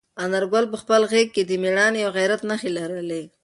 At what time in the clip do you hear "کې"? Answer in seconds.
1.35-1.43